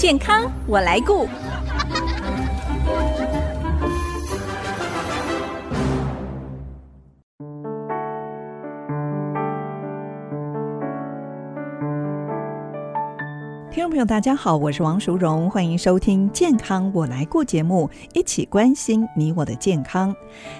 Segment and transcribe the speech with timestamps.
[0.00, 1.26] 健康我来顾。
[13.70, 20.16] 听众朋友，大家好，我是王淑荣，欢迎收听《健康我来顾》节目，一起关心你我的健康。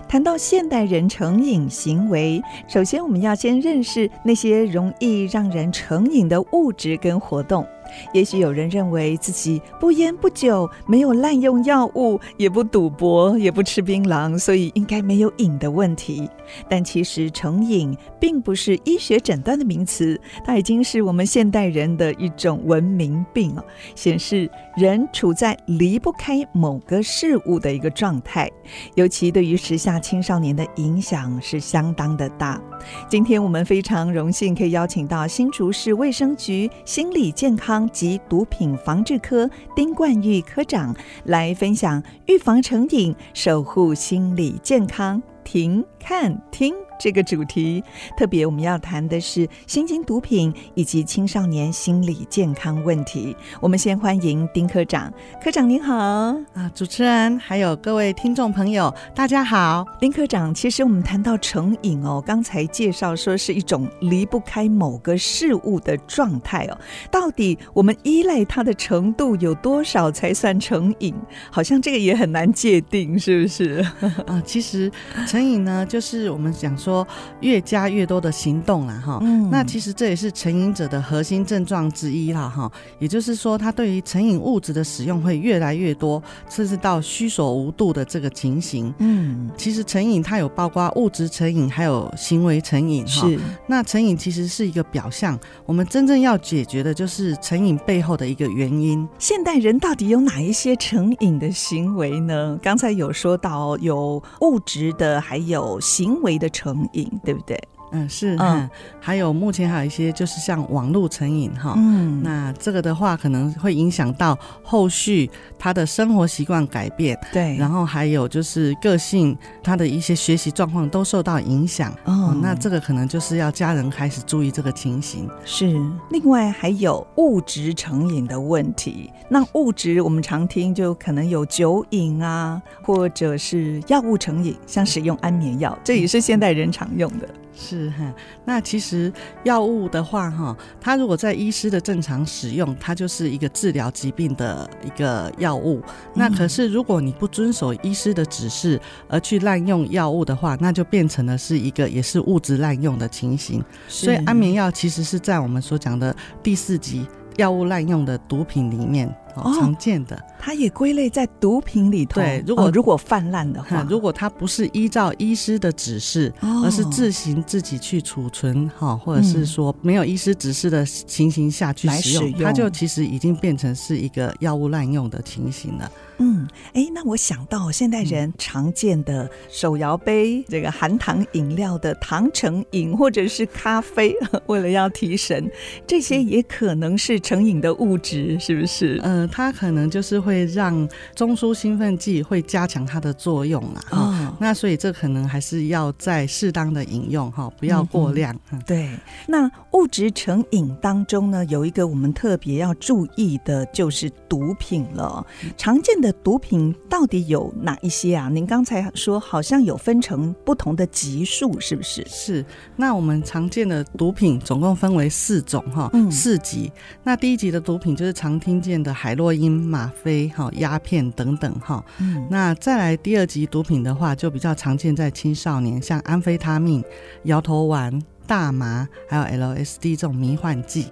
[0.06, 7.66] 谈到现代人成瘾行为，首先我们要先认识那些容易让人成瘾的物质跟活动。
[8.12, 16.28] 也许有人认为自己不烟不酒，没有滥用药物，也不赌博，也不吃槟榔，所以应该没有瘾的问题。
[16.68, 23.54] 但其实成瘾并不是医学诊断的名词，它已经是我们现代人的一种文明病，
[23.94, 28.50] 显示人处在离不开某个事物的一个状态，
[28.94, 32.60] 尤其对于时下青少年的影响是相当的大。
[33.08, 40.94] 今天我们非常荣幸可以邀请到新竹市卫生局心理健康及毒品防治科丁冠玉科长
[41.24, 45.22] 来分享预防成瘾，守护心理健康。
[45.44, 46.74] 停看听。
[47.00, 47.82] 这个主题
[48.14, 53.34] 特别，我们要谈的是新型毒品以及青少年心理健康问题。
[53.58, 55.10] 我们先欢迎丁科长，
[55.42, 59.82] 科长您好啊，主持人还有各位听众朋友，大家好。
[59.98, 66.78] 丁科长，其实我们谈到成瘾哦，刚才介绍说是一种离不开某个事物的状态哦，
[67.10, 71.14] 到底我们依赖它的程度有多少才算成瘾？
[71.50, 73.82] 好像这个也很难界定，是不是？
[74.28, 74.92] 啊，其实
[75.26, 76.89] 成瘾呢，就是我们讲说。
[76.90, 77.06] 说
[77.40, 82.70] 越加越多的行动了哈，嗯，那其实这也是成瘾者的核心症状之一了哈。
[82.98, 88.92] 也就是说，他对于成瘾物质的使用会越来越多，甚至到虚索无度的这个情形。
[88.98, 93.28] 嗯，其实成瘾它有包括物质成瘾，还有行为成瘾哈。
[93.28, 93.38] 是，
[93.68, 99.08] 那成瘾其实是一个表象，我们真正要解决的就是成瘾背后的一个原因。
[99.18, 102.58] 现代人到底有哪一些成瘾的行为呢？
[102.60, 107.10] 刚才有说到有物质的，还有行为的成瘾。
[107.10, 107.58] 瘾对不对？
[107.92, 108.68] 嗯，是，嗯，
[109.00, 125.28] 还有目前还有一些就是像网络成瘾哈，嗯，那这个的话可能会影响到后续他的生活习惯改变，对，然后还有就是个性，他的一些学习状况都受到影响，哦，那这个可能就是要家人开始注意这个情形。
[125.44, 125.80] 是，
[126.10, 137.28] 另外还有物质成瘾的问题，那物质我们常听就可能有酒瘾啊，或者是药物成瘾，像使用安眠药，这也是现代人常用的。
[137.52, 139.12] 是哈，那其实
[139.42, 145.82] 药物的话哈，它如果在医师的正常使用，它就是一个治疗疾病的一个药物。
[146.14, 153.62] 那可是如果你不遵守医师的指示而去滥用药物的话，那就变成了是一个也是物质滥用的情形。
[153.88, 157.06] 所以安眠药其实是在我们所讲的第四级
[157.36, 159.12] 药物滥用的毒品里面。
[159.36, 162.20] 哦，常见的，它也归类在毒品里头。
[162.20, 175.90] 对，如果、哦、如果泛滥的话，如果它不是依照医师的指示，哦、而是自行自己去储存，哈，或者是说没有医师指示的情形下去使用，它就其实已经变成是一个药物滥用的情形了。
[176.22, 184.14] 嗯，哎，那我想到现代人常见的手摇杯，这个含糖饮料的糖成瘾，或者是咖啡，
[184.44, 185.50] 为了要提神，
[185.86, 189.00] 这些也可能是成瘾的物质，是不是？
[189.02, 194.09] 嗯、它可能就是会让中枢兴奋剂会加强它的作用啊。
[194.40, 198.36] 那所以这可能还是要再适当的饮用哈，不要过量。
[198.66, 198.90] 对，
[199.28, 205.24] 那物质成瘾当中呢，有一个我们特别要注意的，就是毒品了，
[205.56, 206.10] 常见的。
[206.24, 208.28] 毒品到底有哪一些啊？
[208.28, 212.04] 您刚才说好像有分成不同的级数，是不是？
[212.08, 212.44] 是。
[212.76, 216.70] 那我们常见的毒品总共分为四种哈，四级。
[217.02, 221.84] 那第一级的毒品就是常听见的海洛因、吗啡、哈鸦片等等哈。
[221.98, 222.26] 嗯。
[222.30, 226.82] 那再来第二级毒品的话，就比较常见在青少年，像安非他命、
[227.24, 230.86] 摇头丸、大麻，还有 LSD 这种迷幻剂。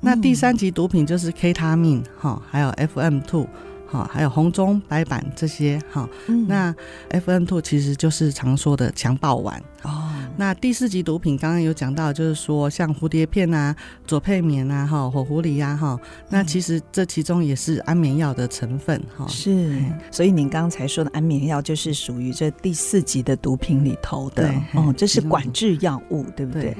[0.00, 3.46] 那第三级毒品就是 K 他命哈，还有 FM two。
[3.90, 6.74] 哈，还有红中白板这些哈，嗯、那
[7.08, 10.12] FM two 其实就是常说的强暴丸哦。
[10.38, 13.74] 那第四级毒品刚刚有讲到，就是说像蝴蝶片啊、
[14.06, 15.98] 左配棉啊、哈火狐狸啊哈，
[16.30, 19.26] 那其实这其中也是安眠药的成分哈。
[19.26, 19.82] 是，
[20.12, 26.62] 所以您刚才说的安眠药就是属于这第四级的毒品里头的，对哦，这是管制药物，对不对？
[26.62, 26.76] 对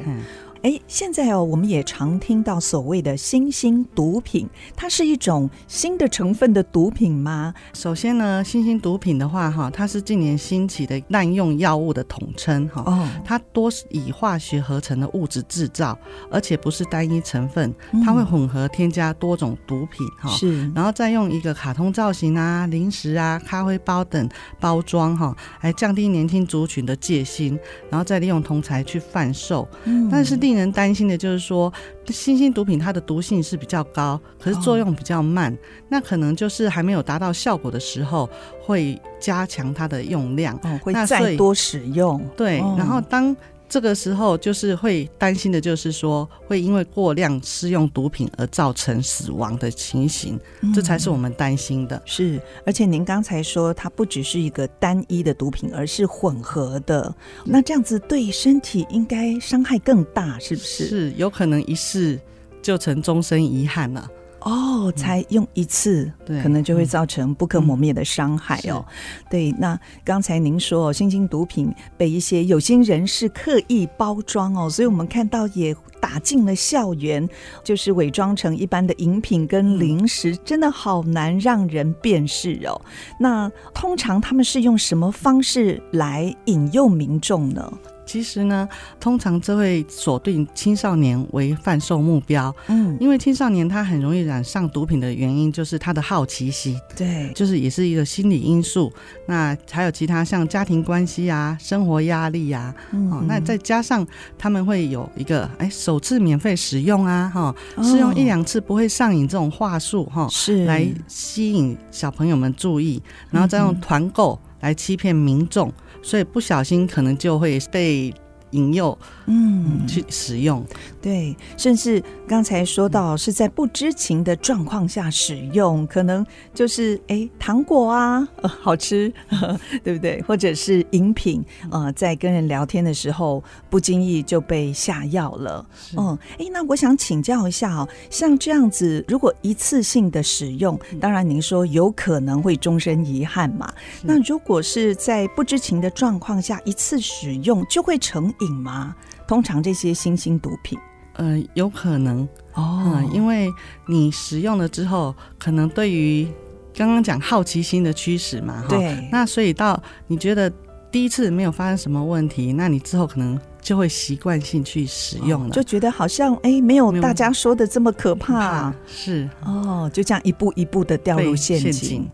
[0.63, 7.55] 哎，现在哦，我们也常听到所谓的新兴毒品，它是一种新的成分的毒品吗？
[7.75, 15.97] 首先呢，新兴毒品的话，哈，它是近年兴起的滥用药物的统称，哈，哦，它多是以化学合成的物质制造，
[16.31, 17.73] 而且不是单一成分，
[18.05, 24.29] 它会混合添加多种毒品，哈，是，然后再用一个卡通造型啊、零食啊、咖啡包等
[24.59, 27.57] 包装，哈，来降低年轻族群的戒心，
[27.91, 31.71] 然后再利用同侪去贩售，嗯，但是令人担心的就是说，
[32.07, 35.59] 新兴毒品它的毒性是比较高，可是作用比较慢，哦、
[35.91, 38.29] 那可能就是还没有达到效果的时候，
[38.63, 42.19] 会加强它的用量，哦、会再多使用。
[42.35, 43.37] 对，哦、然后当。
[43.69, 52.01] 这个时候就是会担心的，就是说会因为过量施用毒品而造成死亡的情形，嗯、这才是我们担心的。
[52.07, 60.87] 是，而且您刚才说它不只是一个单一的毒品，而是混合的，那这样子对身体应该伤害更大，是不是？
[60.87, 62.19] 是，有可能一试
[62.63, 64.09] 就成终身遗憾了。
[64.41, 68.85] 哦，才用一次，对，可能就会造成不可磨灭的伤害哦。
[69.29, 77.29] 对，那刚才您说新兴毒品被一些有心人士刻意包装哦，所以我们看到也打进了校园，
[77.65, 82.81] 就是伪装成一般的饮品跟零食，真的好难让人辨识哦。
[83.19, 87.73] 那通常他们是用什么方式来引诱民众呢？
[88.09, 88.67] 其实呢，
[88.99, 92.55] 通常这会锁定青少年为贩售目标。
[92.69, 96.81] 嗯，因为青少年他很容易染上毒品的原因，就是他的好奇心。
[96.97, 98.91] 对，就是也是一个心理因素。
[99.27, 104.07] 那还有其他像家庭关系啊、生活压力啊，嗯、哦，那再加上
[104.39, 115.71] 他们会有一个哎首次免费使用啊，哈、哦，试用一两次不会上瘾这种话术哈，哦、是来吸引小朋友们注意，然后再用团购来欺骗民众。
[116.03, 118.13] 所以不小心可能就会被
[118.51, 118.97] 引诱，
[119.27, 120.65] 嗯，去使用。
[121.01, 130.21] 对，甚至刚才说到是在不知情的状况下使用，可能就是哎糖果啊，呃， 好吃，呵呵，对不对？
[130.23, 135.65] 或者是饮品，呃，在跟人聊天的时候不经意就被下药了。
[135.97, 143.73] 嗯，哎，那我想请教一下哦，像这样子，如果一次性的使用，当然您说有可能会终身遗憾嘛。
[144.03, 148.95] 那如果是在不知情的状况下一次使用，就会成瘾吗？
[149.27, 150.79] 通常这些新兴毒品。
[151.15, 152.23] 呃，有可能。
[152.55, 153.53] 哦、呃，因为
[153.87, 156.27] 你使用了之后，可能对于
[156.75, 160.49] 刚刚讲好奇心的驱使嘛，哈，对，那所以到你觉得
[160.93, 169.29] 第一次没有发生什么问题，那你之后可能就会习惯性去使用了，哦、就觉得好像哎，没有大家说的这么可怕，啊，是。
[169.45, 172.11] 哦，就这样一步一步的掉入陷阱，陷阱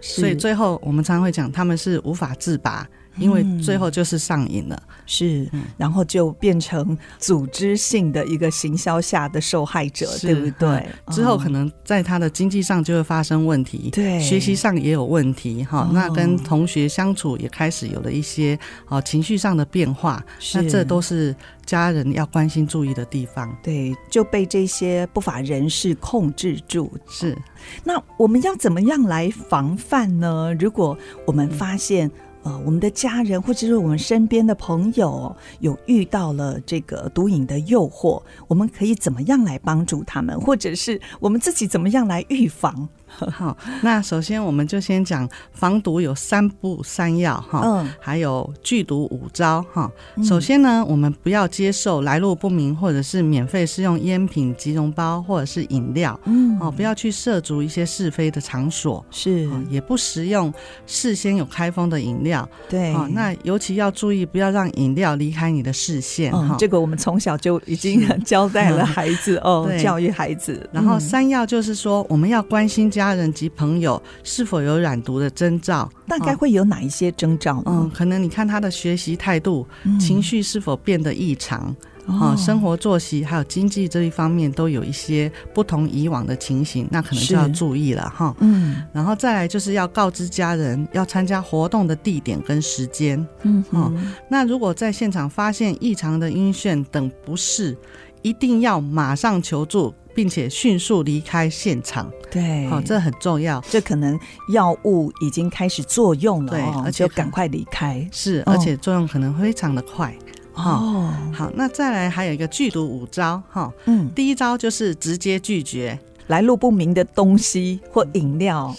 [0.00, 2.86] 所以最后我们常常会讲他们是无法自拔。
[3.16, 10.68] 因为最后就是上瘾了，嗯、是，然后就变成组织性的一个行销下的受害者，对不对？
[10.68, 18.56] 嗯、之后可能在他的经济上就会发生问题，对，学习上也有问题，哈、哦，那跟同学相处也开始有了一些
[18.88, 20.22] 哦情绪上的变化，
[20.52, 21.34] 那这都是
[21.64, 27.34] 家人要关心注意的地方，对，就被这些不法人士控制住，是。
[27.82, 30.54] 那我们要怎么样来防范呢？
[30.60, 30.96] 如果
[31.26, 32.12] 我们发现、嗯。
[32.42, 42.88] 呃，我们的家人或者是我们身边的朋友有遇到了这个毒瘾的诱惑，我们可以怎么样来帮助他们，或者是我们自己怎么样来预防？
[43.32, 49.90] 好，那首先我们就先讲防毒有三不三要哈，嗯，还有剧毒五招哈。
[50.22, 60.52] 首先呢，我们不要接受来路不明或者是免费试用烟品、集溶包或者是饮料，嗯，哦，不要去涉足一些是非的场所，是，也不食用
[60.86, 66.56] 事先有开封的饮料，对，那尤其要注意，不要让饮料离开你的视线哈。
[66.58, 70.68] 这个我们从小就已经 交代了孩子哦，教育孩子。
[70.72, 75.88] 然后三要就是说，我们要关心家人及朋友是否有染毒的征兆？
[76.06, 77.64] 大概会有哪一些征兆呢？
[77.66, 81.74] 嗯，可能你看他的学习态度、嗯、情绪是否变得异常，
[82.06, 88.34] 啊、哦，生活作息还有经济这一方面都有一些不同以往的情形，那可能就要注意了哈。
[88.40, 93.24] 嗯，然后再来就是要告知家人要参加活动的地点跟时间。
[93.42, 93.92] 嗯，哦，
[94.28, 97.76] 那如果在现场发现异常的晕眩等不适，
[98.22, 99.94] 一定要马上求助。
[100.14, 103.62] 并且迅速离开现场，对，好，这很重要。
[103.70, 104.18] 这可能
[104.52, 108.04] 药物已经开始作用了，对，而且赶快离开。
[108.10, 110.12] 是，而且作用可能非常的快。
[110.54, 115.96] 哦，好，那再来还有一个剧毒五招，哈，嗯，第一招就是直接拒绝。
[116.28, 118.74] 来路不明的东西或饮料，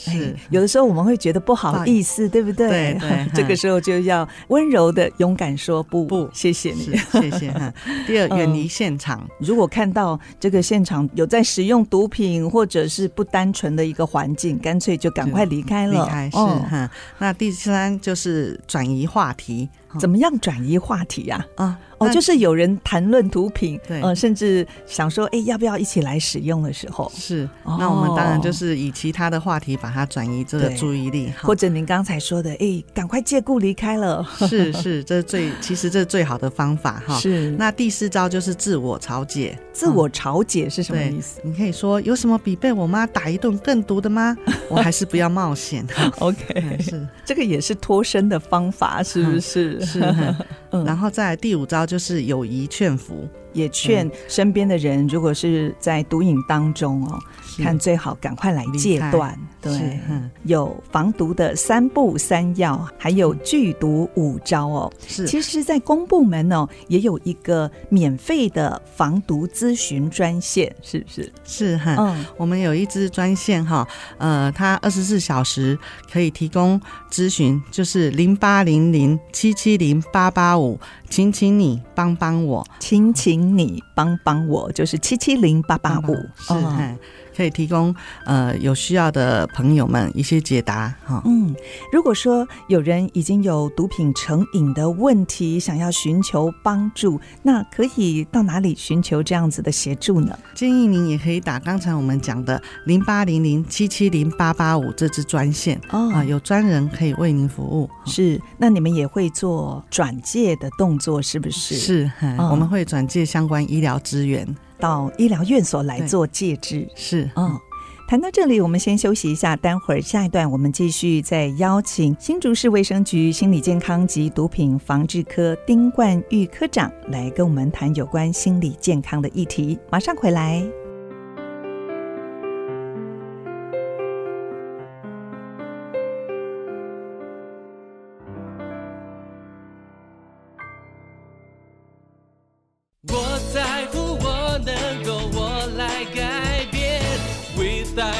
[0.50, 2.70] 有的时候我们会觉得不好意思，对不对？
[2.70, 7.72] 对对， 这个时候就要温柔的、勇敢说不不，谢谢你，谢谢哈。
[8.08, 9.48] 第二，远离现场、嗯。
[9.48, 16.03] 如果看到这个现场有在使用毒品，或者是不单纯的一个环境，干脆就赶快离开了。
[16.03, 16.89] 离开是哈、哦。
[17.18, 19.68] 那第三就是转移话题。
[19.98, 21.46] 怎么样转移话题呀？
[21.55, 21.65] 啊？
[21.65, 27.50] 啊哦，就是有人谈论毒品，对，呃，甚至想说，哎，要不要一起来使用的时候，是。
[27.65, 34.25] 那我们当然就是以其他的话题把它转移这个注意力，或者您刚才说的，哎，赶快借故离开了。
[34.48, 37.19] 是是，这是最 其实这是最好的方法哈。
[37.19, 37.51] 是。
[37.60, 39.60] 那第四招就是自我调解。
[39.74, 41.41] 自我调解是什么意思？
[41.43, 44.38] 你可以说，有什么比被我妈打一顿更毒的吗？
[44.69, 45.86] 我还是不要冒险。
[46.19, 49.79] OK，是这个也是脱身的方法，是不是？
[49.80, 50.36] 嗯、是。
[50.72, 53.28] 嗯、然后再来第五招就是友谊劝服。
[53.53, 57.20] 也劝身边的人，如果是在毒瘾当中哦，
[57.58, 59.38] 看最好赶快来戒断。
[59.62, 60.00] 对，
[60.44, 64.94] 有防毒的三步三要，还有拒毒五招哦。
[65.06, 71.34] 是，其实，在公部门哦，也有一个免费的防毒咨询专线，是不是？
[71.44, 73.86] 是哈，嗯，我们有一支专线哈，
[74.18, 75.77] 呃，它二十四小时
[76.10, 76.79] 可以提供
[77.12, 80.79] 咨询，就是零八零零七七零八八五。
[81.10, 86.54] 请请你帮帮我，请请你帮帮我，就是七七零八八五，是。
[86.54, 86.96] 哦
[87.39, 91.22] 可以提供呃有需要的朋友们一些解答哈。
[91.24, 91.55] 嗯，
[91.89, 100.38] 如果说有人已经有毒品成瘾的问题，想要寻求帮助，那可以到哪里寻求这样子的协助呢？
[100.53, 107.89] 建议您也可以打刚才我们讲的零八零零七七零八八五这支专线哦，啊，有专人可以为您服务。
[108.05, 111.77] 是，那你们也会做转介的动作，是不是？
[111.77, 114.46] 是，哦、我们会转介相关医疗资源。
[114.80, 117.60] 到医疗院所来做戒治是，嗯，
[118.08, 130.88] 谈到这里，我们先休息一下，待会儿下一段我们继续再邀请新竹市卫生局心理健康及毒品防治科丁冠玉科长来跟我们谈有关心理健康的议题，马上回来。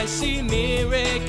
[0.10, 1.29] 您现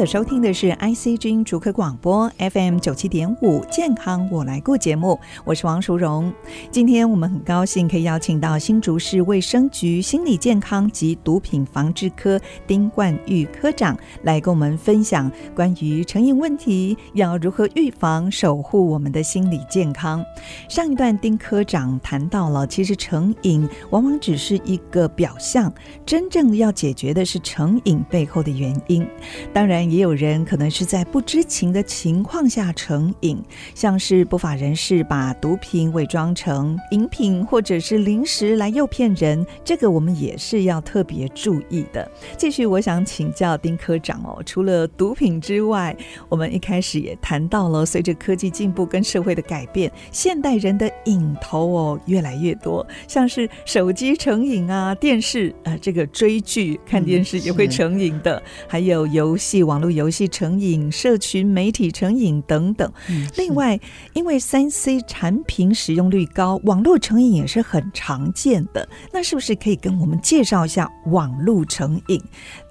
[0.00, 6.32] 所收听的是 ICG 竹科广播 FM 九七点五健康我来过节目，我是王淑荣。
[6.70, 20.24] 今天我们很高兴可以邀请到新竹市卫生局心理健康及毒品防治科丁冠玉科长来跟我们分享关于成瘾问题要如何预防、守护我们的心理健康。
[20.66, 25.70] 上一段丁科长谈到了，其实成瘾往往只是一个表象，
[26.06, 29.06] 真正要解决的是成瘾背后的原因。
[29.52, 33.42] 当然，也有人可能是在不知情的情况下成瘾，
[33.74, 42.10] 像是不法人士把毒品伪装成饮品或者是零食来诱骗人，这个我们也是要特别注意的。
[42.36, 45.96] 继续，我想请教丁科长哦，除了毒品之外，
[46.28, 59.60] 我们一开始也谈到了，随着科技进步跟社会的改变，现代人的瘾头哦越来越多，像是手机成瘾啊，电视啊、这个追剧看电视也会成瘾的，还有游戏。
[59.70, 62.92] 网络游戏成瘾、社群媒体成瘾等等。
[63.36, 63.78] 另外，
[64.14, 68.88] 因为三 C 产品使用率高，网络成瘾也是很常见的。
[69.12, 72.20] 那是不是可以跟我们介绍一下网络成瘾？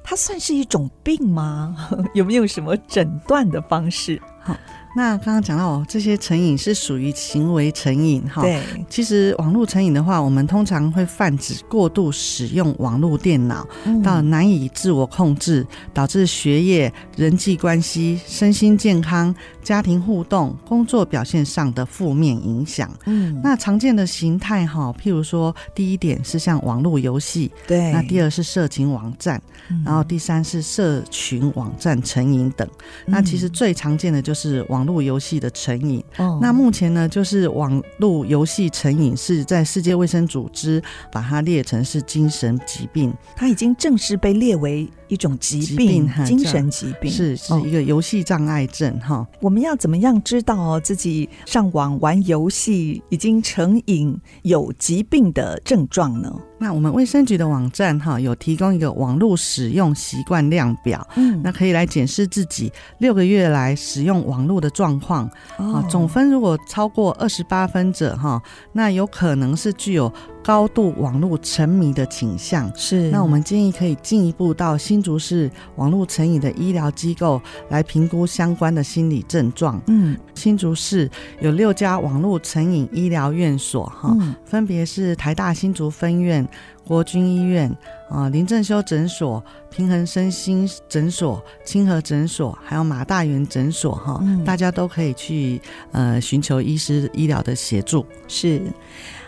[0.03, 1.89] 它算是一种病吗？
[2.13, 4.21] 有没有什么诊断的方式？
[4.41, 4.53] 好。
[4.99, 8.41] 那刚刚讲到哦，这些成瘾是属于行为成瘾哈。
[8.41, 13.65] 对，其实网络成瘾的话，我们通常会泛指过度使用网络电脑，
[14.03, 22.91] 到难以自我控制，导致学业、人际关系、身心健康、家庭互动、工作表现上的负面影响。
[23.05, 29.41] 嗯，那常见的形态哈，譬如说，第一点是像网络游戏，对，那第二是色情网站，
[29.85, 32.67] 然后第三是社群网站成瘾等。
[33.05, 34.88] 那其实最常见的就是网。
[34.89, 40.81] 网络游戏的成瘾，哦，那目前呢，就是网络游戏成瘾是在世界卫生组织
[41.11, 49.17] 把它列成是精神疾病，它已经正式被列为一种疾病，疾病精神疾病，是是一个游戏障碍症哈。
[49.17, 56.33] 哦、我们要怎么样知道自己上网玩游戏已经成瘾、有疾病的症状呢？
[56.59, 65.29] 那我们卫生局的网站哈有提供一个网络使用习惯量表，嗯，那可以来检视自己六个月来使用网络的状况。
[65.57, 68.41] 哦，总分如果超过二十八分者哈，
[68.73, 70.11] 那有可能是具有
[70.49, 72.75] 高度网络沉迷的倾向。
[72.75, 77.39] 是，那我们建议可以进一步到新竹市网络成瘾的医疗机构
[77.69, 79.79] 来评估相关的心理症状。
[79.85, 81.07] 嗯，新竹市
[81.39, 86.43] 有六家网络成瘾医疗院所哈，分别是台大新竹分院。
[86.83, 87.69] 国军医院
[88.09, 98.03] 啊、呃，林正修诊所、平衡身心诊所、清河诊所，还有马大元诊所，哈、嗯，大家都可以去呃寻求医师医疗的协助。
[98.27, 98.59] 是。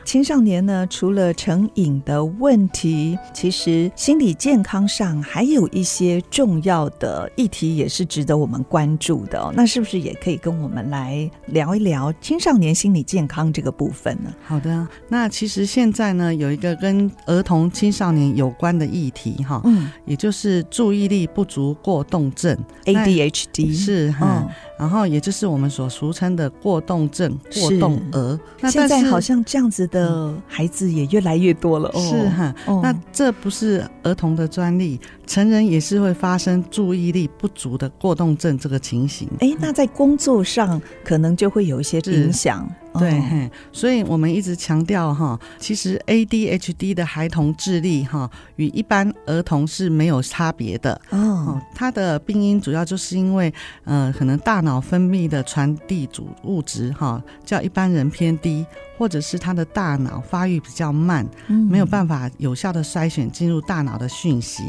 [0.04, 9.54] 青少年呢，除了成瘾的问题，其实心理健康上还有一些重要的议题，也是值得我们关注的哦。
[9.56, 14.34] 那是不是也可以跟我们来聊一聊青少年心理健康这个部分呢？
[14.44, 24.46] 好的，那其实现在呢，有一个跟儿童青少年有关的议题哈，嗯，也就是注意力不足过动症 （ADHD） 是哈。
[24.48, 24.50] 嗯
[24.82, 28.40] 然后，也就是我们所俗称的过动症、过动儿。
[28.60, 30.01] 那现在好像这样子的
[30.48, 31.90] 孩子也越来越多了。
[31.94, 39.28] 哦、是哈，哦、那这不是儿童的专利，成人也是会发生注意力不足的过动症这个情形。
[39.40, 42.70] 哎，那在工作上可能就会有一些影响。
[43.00, 51.62] 对，哦、所以我们一直强调哈，其实 ADHD 的孩童智力哈与一般儿童是没有差别的哦。
[51.74, 53.54] 它的病因主要就是因为
[53.86, 58.66] 呃，可能大脑分泌的传递主物质哈较一般人偏低，
[58.98, 64.64] 或者是他的大脑发育比较慢，没有办法有效的筛选进入大脑的讯息。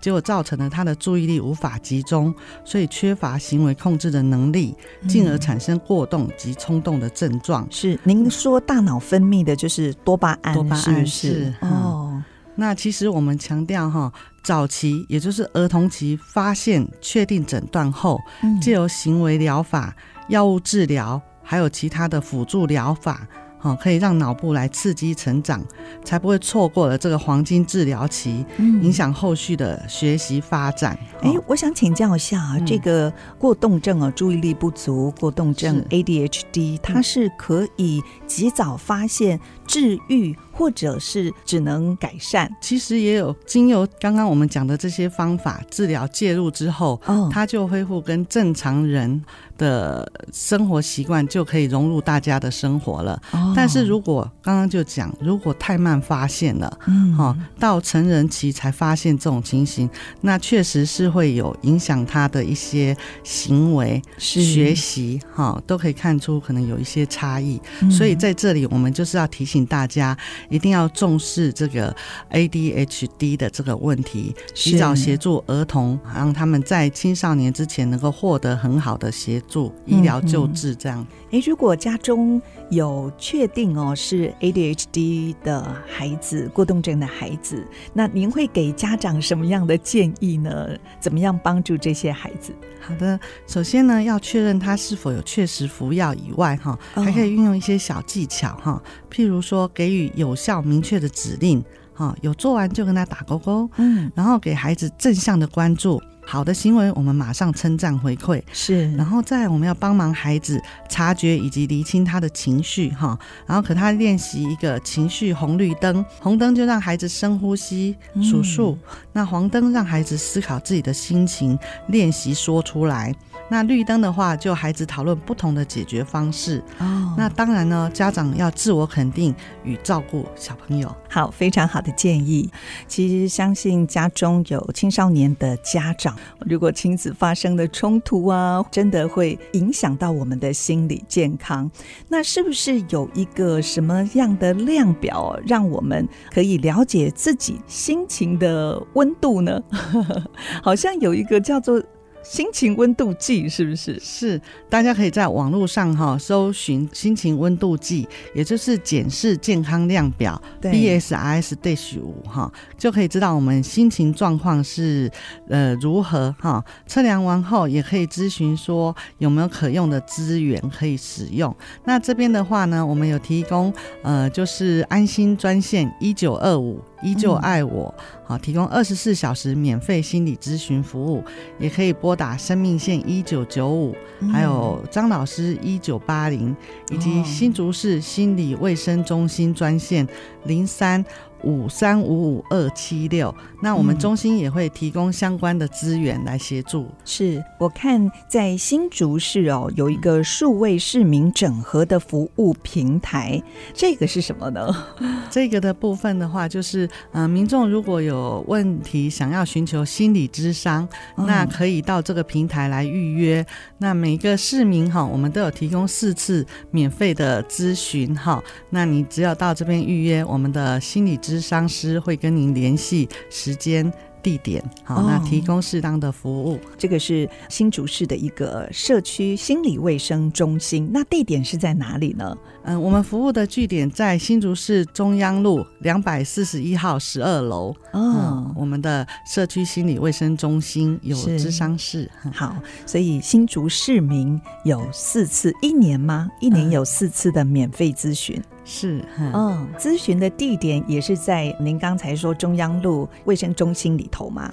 [0.00, 2.34] 结果造成了他的注意力无法集中，
[2.64, 4.74] 所以缺乏行为控制的能力，
[5.08, 7.64] 进而产生过动及冲动的症状。
[7.64, 12.22] 嗯、是您说大脑分泌的就是多巴胺，多巴胺是，是，是哦。
[12.54, 14.10] 那其实我们强调哈，
[14.42, 18.18] 早期也就是儿童期发现、确定诊断后，
[18.62, 19.94] 借由行为疗法、
[20.28, 23.28] 药物治疗，还有其他的辅助疗法。
[23.66, 25.60] 哦，可以让脑部来刺激成长，
[26.04, 30.96] 才不会错过了这个黄金治疗期，影响后续的学习发展。
[31.20, 42.48] 哎、嗯，我想请教一下啊，嗯、这个过动症啊，注意力不足过动症 （ADHD），它是可以及早发现、治愈，或者是只能改善？
[42.60, 49.22] 其实也有经由刚刚我们讲的这些方法治疗介入之后，哦，它就恢复跟正常人
[49.58, 53.20] 的生活习惯就可以融入大家的生活了。
[53.32, 59.88] 哦、但是如果刚刚就讲，如果太慢发现了，嗯，哈，到成人期才发现这种情形，
[60.20, 67.60] 那确实是会有影响他的一些行为、学习，哈，都可以看出可能有一些差异。
[67.80, 70.14] 嗯、所以在这里，我们就是要提醒大家，
[70.50, 71.96] 一定要重视这个
[72.30, 79.46] ADHD 的这个问题，及早协助儿童，让他们在青少年之前能够获得很好的协助。
[79.56, 81.06] 助医疗救治这样。
[81.30, 90.68] 哎、嗯，如果家中有确定哦是 ADHD 的孩子，过动症的孩子，那您会给家长什么样的建议呢？
[91.00, 92.52] 怎么样帮助这些孩子？
[92.80, 106.02] 好的，首先呢，要确认他是否有确实服药以外，哈，还可以运用一些小技巧，哈，譬如说给予有效明确的指令，哈，有做完就跟他打勾勾，嗯，然后给孩子正向的关注。
[106.26, 123.14] 好的行为，我们马上称赞回馈，是，然后再我们要帮忙孩子察觉以及厘清他的情绪，哈，然后可他练习一个情绪红绿灯，红灯就让孩子深呼吸数数，嗯、那黄灯让孩子思考自己的心情，练习说出来。
[123.48, 126.60] 那绿灯的话，就孩子讨论不同的解决方式。
[126.78, 130.92] 哦，那当然呢，家长要自我肯定与照顾小朋友。
[131.08, 132.50] 好，非常好的建议。
[132.88, 141.70] 其实相信家中有青少年的家长，如果亲子发生的冲突啊，真的会影响到我们的心理健康。
[142.08, 149.62] 那是不是有一个什么样的量表，让我们可以了解自己心情的温度呢？
[150.62, 151.82] 好像有一个叫做。
[152.28, 153.98] 心情温度计是不是？
[154.00, 165.10] 是，大家可以在网络上哈搜寻心情温度计，也就是检视健康量表 BSRS-5 哈，就可以知道我们心情状况是
[165.48, 166.62] 呃如何哈。
[166.86, 171.54] 测量完后也可以咨询说有没有可用的资源可以使用。
[171.84, 176.80] 那这边的话呢，我们有提供呃就是安心专线一九二五。
[177.02, 181.22] 依旧爱我，好、嗯，提供二十四小时免费心理咨询服务，
[181.58, 183.94] 也可以拨打生命线一九九五，
[184.32, 186.54] 还有张老师一九八零，
[186.90, 190.06] 以及新竹市心理卫生中心专线
[190.44, 191.04] 零三。
[191.46, 193.32] 五三五五二七六，
[193.62, 196.82] 那我们中心也会提供相关的资源来协助。
[196.82, 203.40] 嗯、是我看在新竹市哦，有一个数位市民整合的服务平台，
[203.72, 204.66] 这个是什么呢？
[205.30, 213.46] 这个的部分的话，就是呃，民众如果有问题想要寻求心理咨商，嗯、那可以到这个平台来预约。
[213.78, 218.42] 那每一个市民哈，我们都有提供四次免费的咨询哈。
[218.70, 223.92] 那你只要到这边预约，我们的心理咨商师会跟您联系时间。
[224.22, 226.56] 地点好，那提供适当的服务。
[226.56, 230.90] 哦，这个是新竹市的一个社区心理卫生中心。
[230.92, 232.36] 那地点是在哪里呢？
[232.68, 237.68] 嗯，我们服务的据点在新竹市中央路两百四十一号十二楼。
[237.92, 242.10] 哦，嗯，我们的社区心理卫生中心有咨商室。
[242.34, 246.28] 好，所以新竹市民有四次，一年吗？
[246.40, 248.36] 一年有四次的免费咨询。
[248.36, 254.50] 嗯是，嗯，咨询的地点也是在您刚才说中央路卫生中心里头吗？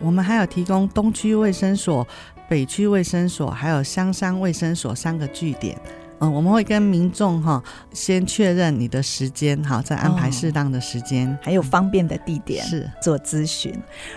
[0.00, 2.06] 我们还有提供东区卫生所、
[2.48, 5.76] 北区卫生所，还有香山卫生所三个据点。
[6.20, 13.72] 嗯，我们会跟民众哈先确认你的时间，好，再安排适当的时间，还有方便的地点是做咨询。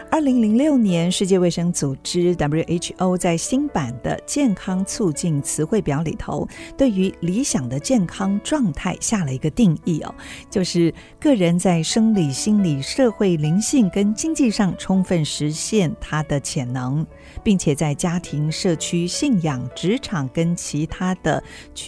[0.09, 10.13] 二零零六年，世界卫生组织 WHO 在新版的健康促进词汇表里头，对于理想的健康状态下了一个定义哦，
[10.49, 17.05] 就是个人在生理、心理、社会、灵性跟经济上充分实现他的潜能。
[17.43, 21.41] 并且在家庭、社区、信仰、职场跟其他的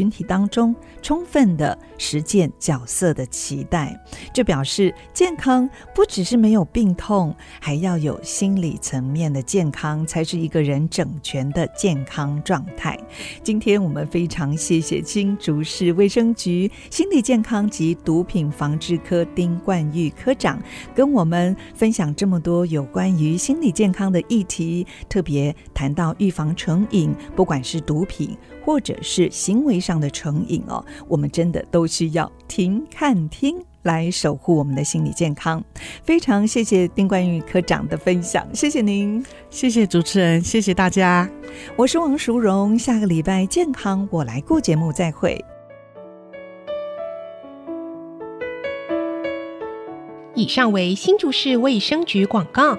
[0.03, 3.97] 群体当中，充分的实践角色的期待。
[4.33, 12.99] 这表示健康不只是没有病痛，还要有心理层面的健康，才是一个人整全的健康状态。
[13.41, 20.61] 今天我们非常谢谢新竹市卫生局心理健康及毒品防治科丁冠玉科长，
[20.93, 25.55] 跟我们分享这么多有关于心理健康的议题，特别。
[25.73, 35.63] 谈到预防成瘾，不管是毒品或者是行为上的成瘾哦，我们真的都需要停、看、听来守护我们的心理健康。
[36.03, 41.29] 非常谢谢丁冠宇科长的分享，谢谢您，谢谢主持人，谢谢大家。
[41.75, 45.43] 我是王淑荣，下个礼拜健康我来过节目再会。
[50.35, 52.77] 以上为新竹市卫生局广告。